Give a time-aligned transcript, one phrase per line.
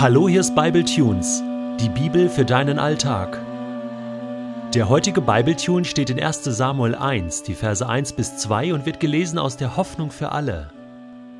[0.00, 1.42] Hallo, hier ist Bible Tunes,
[1.80, 3.36] die Bibel für deinen Alltag.
[4.72, 6.44] Der heutige Bible Tune steht in 1.
[6.44, 10.70] Samuel 1, die Verse 1 bis 2 und wird gelesen aus der Hoffnung für alle.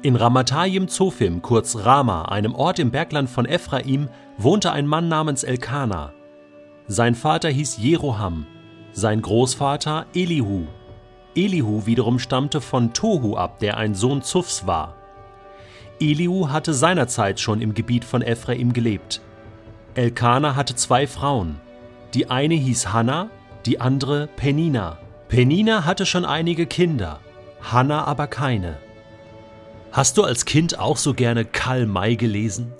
[0.02, 4.08] In Ramatayim Zophim, kurz Rama, einem Ort im Bergland von Ephraim,
[4.38, 6.12] wohnte ein Mann namens Elkana.
[6.88, 8.44] Sein Vater hieß Jeroham,
[8.90, 10.66] sein Großvater Elihu.
[11.36, 14.97] Elihu wiederum stammte von Tohu ab, der ein Sohn Zuffs war.
[16.00, 19.20] Elihu hatte seinerzeit schon im Gebiet von Ephraim gelebt.
[19.94, 21.60] Elkana hatte zwei Frauen.
[22.14, 23.30] Die eine hieß Hanna,
[23.66, 24.98] die andere Penina.
[25.28, 27.20] Penina hatte schon einige Kinder,
[27.60, 28.78] Hanna aber keine.
[29.92, 32.72] Hast du als Kind auch so gerne Karl May gelesen?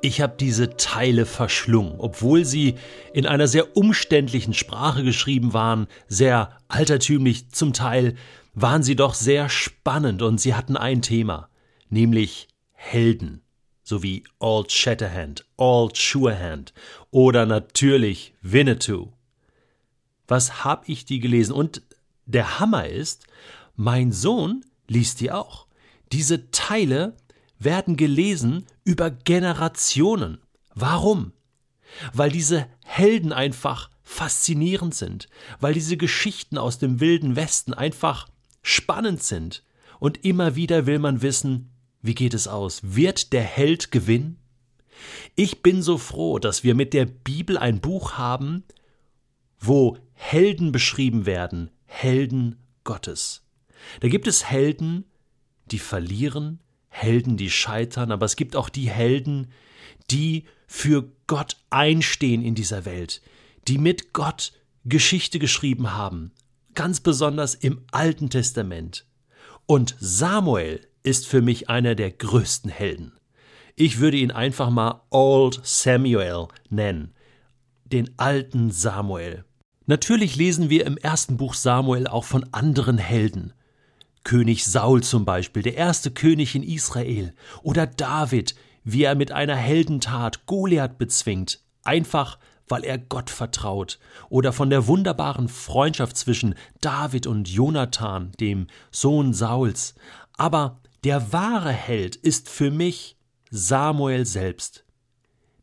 [0.00, 2.74] Ich habe diese Teile verschlungen, obwohl sie
[3.12, 8.14] in einer sehr umständlichen Sprache geschrieben waren, sehr altertümlich zum Teil,
[8.54, 11.48] waren sie doch sehr spannend und sie hatten ein Thema,
[11.90, 12.48] nämlich
[12.84, 13.42] Helden,
[13.82, 16.74] sowie Old Shatterhand, Old Surehand
[17.10, 19.12] oder natürlich Winnetou.
[20.28, 21.52] Was hab ich die gelesen?
[21.52, 21.82] Und
[22.26, 23.26] der Hammer ist,
[23.74, 25.66] mein Sohn liest die auch.
[26.12, 27.16] Diese Teile
[27.58, 30.38] werden gelesen über Generationen.
[30.74, 31.32] Warum?
[32.12, 38.28] Weil diese Helden einfach faszinierend sind, weil diese Geschichten aus dem wilden Westen einfach
[38.62, 39.64] spannend sind.
[39.98, 41.70] Und immer wieder will man wissen,
[42.04, 42.80] wie geht es aus?
[42.82, 44.36] Wird der Held gewinnen?
[45.36, 48.62] Ich bin so froh, dass wir mit der Bibel ein Buch haben,
[49.58, 53.42] wo Helden beschrieben werden, Helden Gottes.
[54.00, 55.06] Da gibt es Helden,
[55.70, 59.50] die verlieren, Helden, die scheitern, aber es gibt auch die Helden,
[60.10, 63.22] die für Gott einstehen in dieser Welt,
[63.66, 64.52] die mit Gott
[64.84, 66.32] Geschichte geschrieben haben,
[66.74, 69.06] ganz besonders im Alten Testament.
[69.64, 73.12] Und Samuel ist für mich einer der größten Helden.
[73.76, 77.14] Ich würde ihn einfach mal Old Samuel nennen,
[77.84, 79.44] den alten Samuel.
[79.86, 83.52] Natürlich lesen wir im ersten Buch Samuel auch von anderen Helden.
[84.24, 89.56] König Saul zum Beispiel, der erste König in Israel, oder David, wie er mit einer
[89.56, 93.98] Heldentat Goliath bezwingt, einfach weil er Gott vertraut,
[94.30, 99.94] oder von der wunderbaren Freundschaft zwischen David und Jonathan, dem Sohn Sauls.
[100.38, 103.16] Aber der wahre Held ist für mich
[103.50, 104.84] Samuel selbst.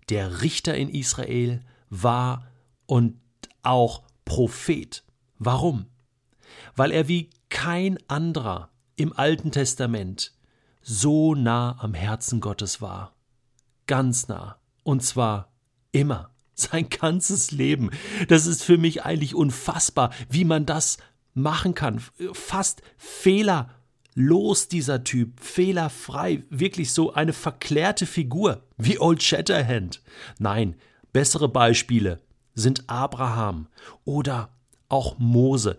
[0.10, 2.48] Der Richter in Israel war
[2.86, 3.20] und
[3.64, 5.04] auch Prophet.
[5.40, 5.88] Warum?
[6.76, 10.34] Weil er wie kein anderer im Alten Testament
[10.82, 13.16] so nah am Herzen Gottes war.
[13.88, 14.58] Ganz nah.
[14.84, 15.52] Und zwar
[15.92, 16.30] immer.
[16.54, 17.90] Sein ganzes Leben.
[18.28, 20.98] Das ist für mich eigentlich unfassbar, wie man das
[21.34, 22.00] machen kann.
[22.34, 23.81] Fast Fehler
[24.14, 30.02] los dieser Typ, fehlerfrei, wirklich so eine verklärte Figur wie Old Shatterhand.
[30.40, 30.76] Nein,
[31.14, 32.20] bessere Beispiele
[32.54, 33.68] sind Abraham
[34.04, 34.50] oder
[34.90, 35.78] auch Mose.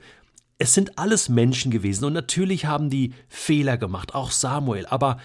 [0.59, 5.19] Es sind alles Menschen gewesen und natürlich haben die Fehler gemacht, auch Samuel, aber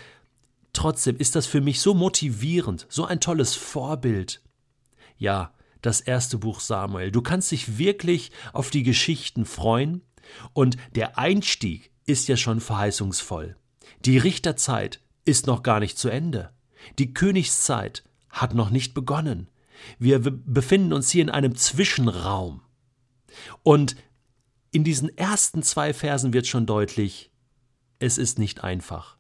[0.74, 4.42] trotzdem ist das für mich so motivierend, so ein tolles Vorbild.
[5.18, 7.12] Ja, das erste Buch Samuel.
[7.12, 10.02] Du kannst dich wirklich auf die Geschichten freuen
[10.54, 13.56] und der Einstieg ist ja schon verheißungsvoll.
[14.06, 16.52] Die Richterzeit ist noch gar nicht zu Ende.
[16.98, 19.50] Die Königszeit hat noch nicht begonnen.
[20.00, 22.62] Wir befinden uns hier in einem Zwischenraum.
[23.62, 23.96] Und
[24.72, 27.32] in diesen ersten zwei Versen wird schon deutlich,
[28.00, 29.18] es ist nicht einfach.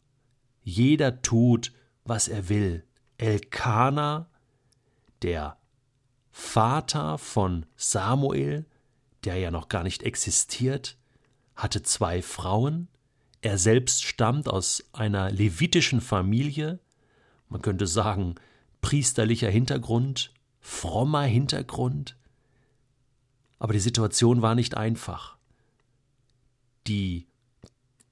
[0.63, 1.73] Jeder tut,
[2.03, 2.83] was er will.
[3.17, 4.29] Elkana,
[5.21, 5.57] der
[6.31, 8.65] Vater von Samuel,
[9.23, 10.97] der ja noch gar nicht existiert,
[11.57, 12.88] hatte zwei Frauen,
[13.41, 16.79] er selbst stammt aus einer levitischen Familie,
[17.50, 18.35] man könnte sagen
[18.81, 20.31] priesterlicher Hintergrund,
[20.62, 22.16] frommer Hintergrund,
[23.59, 25.38] aber die Situation war nicht einfach.
[26.85, 27.28] Die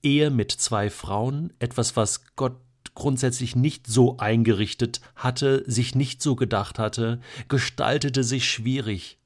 [0.01, 2.57] Ehe mit zwei Frauen, etwas, was Gott
[2.95, 9.19] grundsätzlich nicht so eingerichtet hatte, sich nicht so gedacht hatte, gestaltete sich schwierig.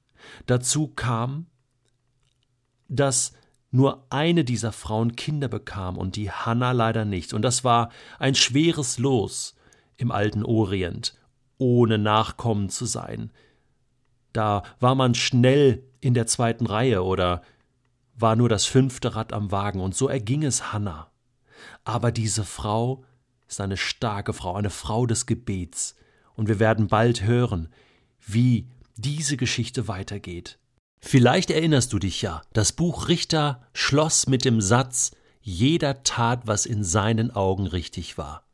[0.46, 1.46] Dazu kam,
[2.90, 3.34] dass
[3.72, 7.34] nur eine dieser Frauen Kinder bekam und die Hanna leider nicht.
[7.34, 9.56] Und das war ein schweres Los
[9.98, 11.16] im alten Orient,
[11.58, 13.32] ohne Nachkommen zu sein.
[14.34, 17.42] Da war man schnell in der zweiten Reihe oder
[18.16, 21.10] war nur das fünfte Rad am Wagen, und so erging es Hanna.
[21.84, 23.04] Aber diese Frau
[23.48, 25.96] ist eine starke Frau, eine Frau des Gebets,
[26.36, 27.70] und wir werden bald hören,
[28.26, 30.59] wie diese Geschichte weitergeht.
[31.00, 35.12] Vielleicht erinnerst du dich ja, das Buch Richter schloss mit dem Satz
[35.42, 38.46] Jeder tat, was in seinen Augen richtig war.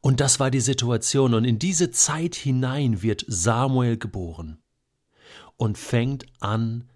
[0.00, 1.34] Und das war die Situation.
[1.34, 4.62] Und in diese Zeit hinein wird Samuel geboren
[5.56, 6.88] und fängt an,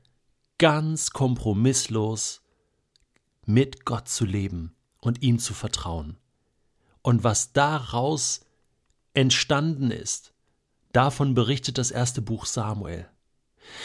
[0.58, 2.40] ganz kompromisslos
[3.44, 6.16] mit Gott zu leben und ihm zu vertrauen.
[7.02, 8.40] Und was daraus
[9.12, 10.32] entstanden ist,
[10.92, 13.06] davon berichtet das erste Buch Samuel.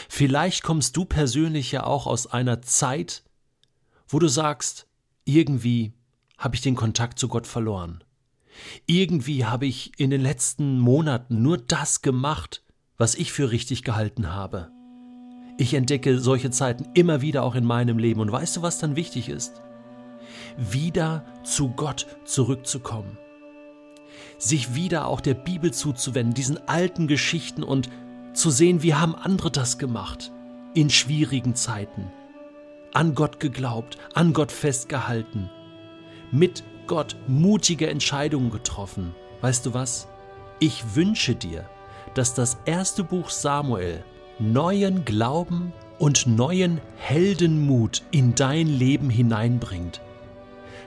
[0.07, 3.23] Vielleicht kommst du persönlich ja auch aus einer Zeit,
[4.07, 4.87] wo du sagst,
[5.25, 5.93] irgendwie
[6.37, 8.03] habe ich den Kontakt zu Gott verloren.
[8.85, 12.63] Irgendwie habe ich in den letzten Monaten nur das gemacht,
[12.97, 14.71] was ich für richtig gehalten habe.
[15.57, 18.21] Ich entdecke solche Zeiten immer wieder auch in meinem Leben.
[18.21, 19.61] Und weißt du, was dann wichtig ist?
[20.57, 23.17] Wieder zu Gott zurückzukommen.
[24.37, 27.89] Sich wieder auch der Bibel zuzuwenden, diesen alten Geschichten und
[28.33, 30.31] zu sehen, wie haben andere das gemacht
[30.73, 32.11] in schwierigen Zeiten.
[32.93, 35.49] An Gott geglaubt, an Gott festgehalten,
[36.31, 39.13] mit Gott mutige Entscheidungen getroffen.
[39.41, 40.07] Weißt du was?
[40.59, 41.69] Ich wünsche dir,
[42.15, 44.03] dass das erste Buch Samuel
[44.39, 50.01] neuen Glauben und neuen Heldenmut in dein Leben hineinbringt,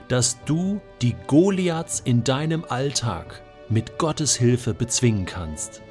[0.07, 5.81] dass du die Goliaths in deinem Alltag mit Gottes Hilfe bezwingen kannst.